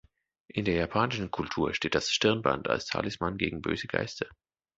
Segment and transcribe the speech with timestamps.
[0.47, 4.25] In der japanischen Kultur steht das Stirnband als Talisman gegen böse Geister.